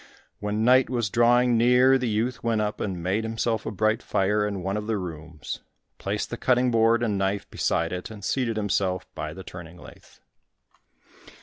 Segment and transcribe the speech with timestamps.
[0.39, 4.47] When night was drawing near, the youth went up and made himself a bright fire
[4.47, 5.61] in one of the rooms,
[5.99, 10.07] placed the cutting board and knife beside it, and seated himself by the turning lathe.